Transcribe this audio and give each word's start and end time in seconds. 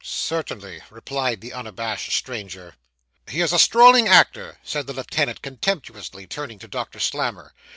'Certainly,' 0.03 0.81
replied 0.89 1.41
the 1.41 1.53
unabashed 1.53 2.11
stranger. 2.13 2.73
'He 3.29 3.39
is 3.39 3.53
a 3.53 3.59
strolling 3.59 4.07
actor!' 4.07 4.57
said 4.63 4.87
the 4.87 4.93
lieutenant 4.93 5.43
contemptuously, 5.43 6.25
turning 6.25 6.57
to 6.57 6.67
Doctor 6.67 6.99
Slammer. 6.99 7.53